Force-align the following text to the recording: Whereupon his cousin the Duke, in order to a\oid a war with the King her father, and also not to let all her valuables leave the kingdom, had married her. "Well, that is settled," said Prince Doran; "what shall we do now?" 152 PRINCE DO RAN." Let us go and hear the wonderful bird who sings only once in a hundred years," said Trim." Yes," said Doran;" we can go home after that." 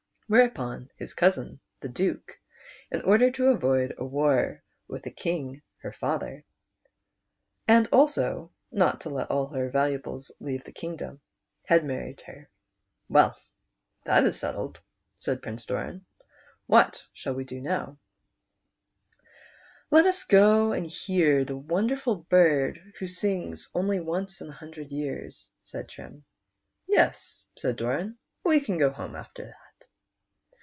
Whereupon 0.27 0.89
his 0.95 1.13
cousin 1.13 1.59
the 1.81 1.89
Duke, 1.89 2.39
in 2.89 3.01
order 3.01 3.29
to 3.31 3.49
a\oid 3.49 3.97
a 3.97 4.05
war 4.05 4.63
with 4.87 5.03
the 5.03 5.11
King 5.11 5.61
her 5.81 5.91
father, 5.91 6.45
and 7.67 7.85
also 7.91 8.49
not 8.71 9.01
to 9.01 9.09
let 9.09 9.29
all 9.29 9.47
her 9.47 9.69
valuables 9.69 10.31
leave 10.39 10.63
the 10.63 10.71
kingdom, 10.71 11.19
had 11.65 11.83
married 11.83 12.21
her. 12.27 12.49
"Well, 13.09 13.37
that 14.05 14.23
is 14.23 14.39
settled," 14.39 14.79
said 15.19 15.41
Prince 15.41 15.65
Doran; 15.65 16.05
"what 16.65 17.03
shall 17.11 17.33
we 17.33 17.43
do 17.43 17.59
now?" 17.59 17.97
152 19.89 19.91
PRINCE 19.97 19.97
DO 19.97 19.97
RAN." 19.97 20.05
Let 20.05 20.05
us 20.07 20.23
go 20.23 20.71
and 20.71 20.87
hear 20.89 21.43
the 21.43 21.57
wonderful 21.57 22.15
bird 22.15 22.79
who 22.99 23.07
sings 23.09 23.67
only 23.75 23.99
once 23.99 24.39
in 24.39 24.47
a 24.47 24.53
hundred 24.53 24.93
years," 24.93 25.51
said 25.63 25.89
Trim." 25.89 26.23
Yes," 26.87 27.43
said 27.57 27.75
Doran;" 27.75 28.17
we 28.45 28.61
can 28.61 28.77
go 28.77 28.91
home 28.91 29.17
after 29.17 29.43
that." 29.47 29.57